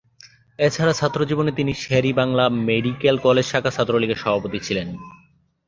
এছাড়া 0.59 0.93
ছাত্রজীবনে 0.93 1.51
তিনি 1.51 1.71
Sher-e-Bangla 1.73 2.45
medical 2.67 3.15
college 3.17 3.45
শাখা 3.45 3.71
ছাত্রলীগের 3.71 4.21
সভাপতি 4.23 4.59
ছিলেন। 4.59 4.87